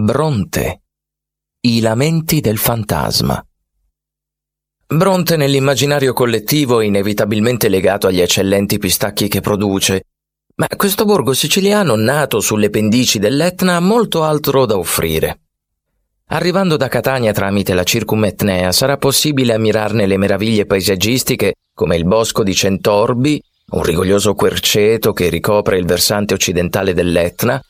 Bronte. 0.00 0.82
I 1.62 1.80
lamenti 1.80 2.40
del 2.40 2.56
fantasma. 2.56 3.44
Bronte 4.86 5.36
nell'immaginario 5.36 6.12
collettivo 6.12 6.80
è 6.80 6.84
inevitabilmente 6.84 7.68
legato 7.68 8.06
agli 8.06 8.20
eccellenti 8.20 8.78
pistacchi 8.78 9.26
che 9.26 9.40
produce, 9.40 10.04
ma 10.54 10.68
questo 10.76 11.04
borgo 11.04 11.32
siciliano, 11.32 11.96
nato 11.96 12.38
sulle 12.38 12.70
pendici 12.70 13.18
dell'Etna, 13.18 13.74
ha 13.74 13.80
molto 13.80 14.22
altro 14.22 14.66
da 14.66 14.78
offrire. 14.78 15.40
Arrivando 16.26 16.76
da 16.76 16.86
Catania 16.86 17.32
tramite 17.32 17.74
la 17.74 17.82
Circumetnea 17.82 18.70
sarà 18.70 18.98
possibile 18.98 19.54
ammirarne 19.54 20.06
le 20.06 20.16
meraviglie 20.16 20.64
paesaggistiche 20.64 21.54
come 21.74 21.96
il 21.96 22.04
bosco 22.04 22.44
di 22.44 22.54
Centorbi, 22.54 23.42
un 23.70 23.82
rigoglioso 23.82 24.34
querceto 24.34 25.12
che 25.12 25.28
ricopre 25.28 25.76
il 25.76 25.86
versante 25.86 26.34
occidentale 26.34 26.94
dell'Etna, 26.94 27.60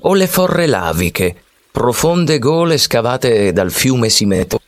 o 0.00 0.14
le 0.14 0.26
forre 0.26 0.66
laviche, 0.66 1.42
profonde 1.78 2.40
gole 2.40 2.76
scavate 2.76 3.52
dal 3.52 3.70
fiume 3.70 4.08
Simeto. 4.08 4.60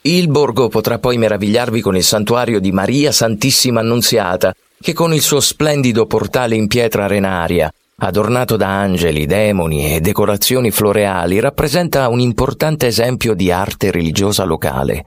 Il 0.00 0.28
borgo 0.28 0.68
potrà 0.68 0.98
poi 0.98 1.18
meravigliarvi 1.18 1.82
con 1.82 1.94
il 1.94 2.02
santuario 2.02 2.58
di 2.58 2.72
Maria 2.72 3.12
Santissima 3.12 3.80
Annunziata, 3.80 4.54
che 4.80 4.94
con 4.94 5.12
il 5.12 5.20
suo 5.20 5.40
splendido 5.40 6.06
portale 6.06 6.54
in 6.54 6.68
pietra 6.68 7.04
arenaria, 7.04 7.70
adornato 7.98 8.56
da 8.56 8.68
angeli, 8.68 9.26
demoni 9.26 9.94
e 9.94 10.00
decorazioni 10.00 10.70
floreali, 10.70 11.38
rappresenta 11.38 12.08
un 12.08 12.20
importante 12.20 12.86
esempio 12.86 13.34
di 13.34 13.52
arte 13.52 13.90
religiosa 13.90 14.44
locale. 14.44 15.04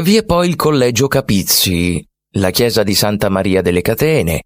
Vi 0.00 0.16
è 0.16 0.24
poi 0.24 0.50
il 0.50 0.54
Collegio 0.54 1.08
Capizzi, 1.08 2.00
la 2.36 2.50
chiesa 2.50 2.84
di 2.84 2.94
Santa 2.94 3.28
Maria 3.28 3.60
delle 3.60 3.82
Catene, 3.82 4.42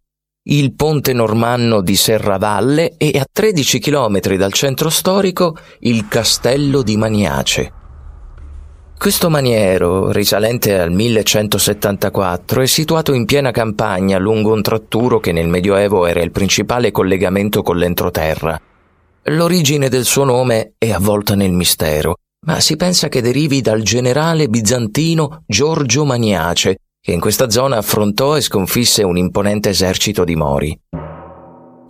il 0.51 0.75
ponte 0.75 1.13
normanno 1.13 1.83
di 1.83 1.95
Serravalle 1.95 2.97
e 2.97 3.19
a 3.19 3.27
13 3.31 3.79
km 3.81 4.35
dal 4.37 4.53
centro 4.53 4.89
storico 4.89 5.57
il 5.81 6.09
castello 6.09 6.83
di 6.83 6.97
Maniace. 6.97 7.73
Questo 8.97 9.31
maniero, 9.31 10.11
risalente 10.11 10.77
al 10.77 10.91
1174, 10.91 12.63
è 12.63 12.67
situato 12.67 13.13
in 13.13 13.27
piena 13.27 13.51
campagna 13.51 14.19
lungo 14.19 14.53
un 14.53 14.63
tratturo 14.63 15.21
che 15.21 15.33
nel 15.33 15.49
Medioevo 15.49 16.07
era 16.07 16.21
il 16.21 16.33
principale 16.33 16.91
collegamento 16.91 17.63
con 17.63 17.77
l'entroterra. 17.77 18.61
L'origine 19.25 19.89
del 19.89 20.05
suo 20.05 20.25
nome 20.25 20.73
è 20.79 20.91
avvolta 20.91 21.35
nel 21.35 21.53
mistero, 21.53 22.17
ma 22.47 22.59
si 22.59 22.77
pensa 22.77 23.09
che 23.09 23.21
derivi 23.21 23.61
dal 23.61 23.83
generale 23.83 24.49
bizantino 24.49 25.43
Giorgio 25.47 26.05
Maniace, 26.05 26.79
che 27.01 27.13
in 27.13 27.21
questa 27.21 27.49
zona 27.51 27.77
affrontò 27.77 28.37
e 28.37 28.41
sconfisse 28.41 29.03
un 29.03 29.17
imponente 29.17 29.71
esercito 29.71 30.25
di 30.25 30.37
Mori. 30.37 30.81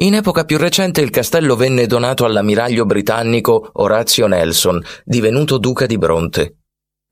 In 0.00 0.14
epoca 0.14 0.44
più 0.44 0.58
recente 0.58 1.00
il 1.00 1.10
castello 1.10 1.56
venne 1.56 1.86
donato 1.86 2.24
all'ammiraglio 2.24 2.86
britannico 2.86 3.70
Orazio 3.74 4.28
Nelson, 4.28 4.80
divenuto 5.04 5.58
duca 5.58 5.86
di 5.86 5.98
Bronte. 5.98 6.58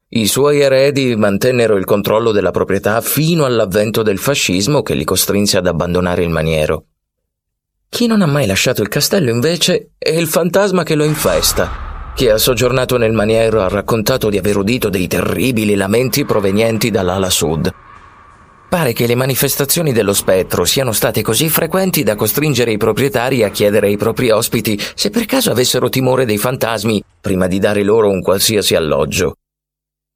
I 0.08 0.28
suoi 0.28 0.60
eredi 0.60 1.16
mantennero 1.16 1.76
il 1.76 1.84
controllo 1.84 2.30
della 2.30 2.52
proprietà 2.52 3.00
fino 3.00 3.44
all'avvento 3.44 4.04
del 4.04 4.18
fascismo 4.18 4.82
che 4.82 4.94
li 4.94 5.02
costrinse 5.02 5.56
ad 5.56 5.66
abbandonare 5.66 6.22
il 6.22 6.30
maniero. 6.30 6.84
Chi 7.88 8.06
non 8.06 8.22
ha 8.22 8.26
mai 8.26 8.46
lasciato 8.46 8.82
il 8.82 8.88
castello, 8.88 9.30
invece, 9.30 9.94
è 9.98 10.10
il 10.10 10.28
fantasma 10.28 10.84
che 10.84 10.94
lo 10.94 11.02
infesta. 11.02 12.12
Chi 12.14 12.28
ha 12.28 12.38
soggiornato 12.38 12.98
nel 12.98 13.12
maniero 13.12 13.62
ha 13.62 13.68
raccontato 13.68 14.28
di 14.28 14.38
aver 14.38 14.58
udito 14.58 14.88
dei 14.88 15.08
terribili 15.08 15.74
lamenti 15.74 16.24
provenienti 16.24 16.90
dall'ala 16.90 17.30
sud. 17.30 17.74
Pare 18.76 18.92
che 18.92 19.06
le 19.06 19.14
manifestazioni 19.14 19.90
dello 19.90 20.12
spettro 20.12 20.66
siano 20.66 20.92
state 20.92 21.22
così 21.22 21.48
frequenti 21.48 22.02
da 22.02 22.14
costringere 22.14 22.72
i 22.72 22.76
proprietari 22.76 23.42
a 23.42 23.48
chiedere 23.48 23.86
ai 23.86 23.96
propri 23.96 24.28
ospiti 24.28 24.78
se 24.94 25.08
per 25.08 25.24
caso 25.24 25.50
avessero 25.50 25.88
timore 25.88 26.26
dei 26.26 26.36
fantasmi 26.36 27.02
prima 27.18 27.46
di 27.46 27.58
dare 27.58 27.82
loro 27.82 28.10
un 28.10 28.20
qualsiasi 28.20 28.74
alloggio. 28.74 29.36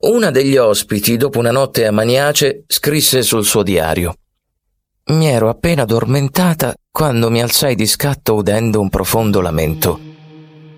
Una 0.00 0.30
degli 0.30 0.58
ospiti, 0.58 1.16
dopo 1.16 1.38
una 1.38 1.52
notte 1.52 1.86
a 1.86 1.90
Maniace, 1.90 2.64
scrisse 2.66 3.22
sul 3.22 3.46
suo 3.46 3.62
diario 3.62 4.16
Mi 5.06 5.28
ero 5.28 5.48
appena 5.48 5.84
addormentata 5.84 6.74
quando 6.90 7.30
mi 7.30 7.40
alzai 7.40 7.74
di 7.74 7.86
scatto 7.86 8.34
udendo 8.34 8.78
un 8.78 8.90
profondo 8.90 9.40
lamento. 9.40 9.98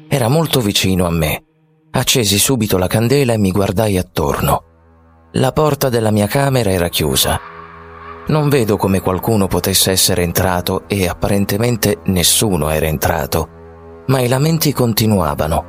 Era 0.07 0.29
molto 0.29 0.61
vicino 0.61 1.05
a 1.05 1.11
me. 1.11 1.43
Accesi 1.91 2.39
subito 2.39 2.79
la 2.79 2.87
candela 2.87 3.33
e 3.33 3.39
mi 3.39 3.51
guardai 3.51 3.99
attorno. 3.99 4.63
La 5.33 5.51
porta 5.51 5.89
della 5.89 6.13
mia 6.13 6.29
camera 6.29 6.71
era 6.71 6.89
chiusa 6.89 7.52
non 8.29 8.49
vedo 8.49 8.77
come 8.77 9.01
qualcuno 9.01 9.47
potesse 9.47 9.91
essere 9.91 10.23
entrato 10.23 10.85
e 10.87 11.09
apparentemente 11.09 11.99
nessuno 12.05 12.71
era 12.71 12.87
entrato, 12.87 13.49
ma 14.07 14.21
i 14.21 14.29
lamenti 14.29 14.73
continuavano. 14.73 15.65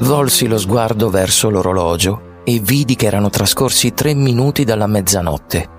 Volsi 0.00 0.46
lo 0.46 0.58
sguardo 0.58 1.10
verso 1.10 1.50
l'orologio 1.50 2.40
e 2.44 2.58
vidi 2.60 2.96
che 2.96 3.06
erano 3.06 3.30
trascorsi 3.30 3.92
tre 3.94 4.14
minuti 4.14 4.64
dalla 4.64 4.86
mezzanotte. 4.86 5.76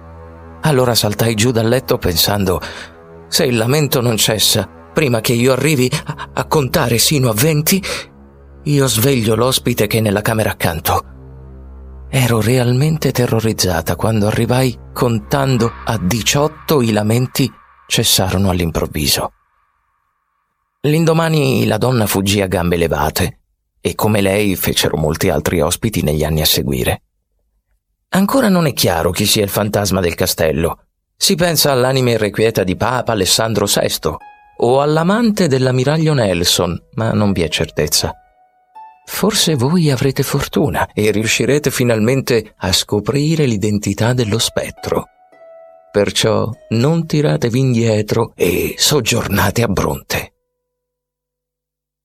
Allora 0.62 0.96
saltai 0.96 1.36
giù 1.36 1.52
dal 1.52 1.68
letto 1.68 1.98
pensando, 1.98 2.60
se 3.28 3.46
il 3.46 3.58
lamento 3.58 4.02
non 4.02 4.18
cessa, 4.18 4.68
prima 4.94 5.22
che 5.22 5.34
io 5.34 5.54
arrivi 5.54 5.90
a, 6.06 6.30
a 6.34 6.46
contare 6.46 6.98
sino 6.98 7.30
a 7.30 7.34
venti, 7.34 7.82
io 8.64 8.88
sveglio 8.88 9.36
l'ospite 9.36 9.88
che 9.88 10.00
è 10.00 10.02
nella 10.02 10.22
camera 10.22 10.52
accanto. 10.52 11.19
Ero 12.12 12.42
realmente 12.42 13.12
terrorizzata 13.12 13.96
quando 13.96 14.26
arrivai 14.26 14.76
contando 14.92 15.72
a 15.86 16.00
18 16.02 16.82
i 16.82 16.92
lamenti 16.92 17.52
cessarono 17.86 18.50
all'improvviso. 18.50 19.34
L'indomani 20.82 21.68
la 21.68 21.78
donna 21.78 22.08
fuggì 22.08 22.42
a 22.42 22.48
gambe 22.48 22.78
levate 22.78 23.40
e 23.80 23.94
come 23.94 24.22
lei 24.22 24.56
fecero 24.56 24.98
molti 24.98 25.30
altri 25.30 25.62
ospiti 25.62 26.02
negli 26.02 26.24
anni 26.24 26.42
a 26.42 26.46
seguire. 26.46 27.04
Ancora 28.10 28.50
non 28.50 28.66
è 28.66 28.74
chiaro 28.74 29.12
chi 29.12 29.28
sia 29.28 29.44
il 29.44 29.50
fantasma 29.50 30.02
del 30.02 30.16
castello. 30.16 30.86
Si 31.16 31.36
pensa 31.36 31.72
all'anima 31.72 32.10
irrequieta 32.10 32.64
di 32.64 32.76
Papa 32.76 33.12
Alessandro 33.12 33.68
VI 33.68 34.16
o 34.62 34.82
all'amante 34.82 35.48
dell'ammiraglio 35.48 36.16
Nelson, 36.16 36.76
ma 36.94 37.12
non 37.12 37.34
vi 37.34 37.44
è 37.44 37.50
certezza. 37.50 38.16
Forse 39.12 39.56
voi 39.56 39.92
avrete 39.92 40.24
fortuna 40.24 40.88
e 40.94 41.12
riuscirete 41.12 41.72
finalmente 41.72 42.54
a 42.58 42.72
scoprire 42.72 43.46
l'identità 43.46 44.14
dello 44.14 44.38
spettro. 44.40 45.08
Perciò 45.92 46.50
non 46.70 47.06
tiratevi 47.06 47.60
indietro 47.60 48.32
e 48.36 48.76
soggiornate 48.78 49.64
a 49.64 49.68
Bronte. 49.68 50.29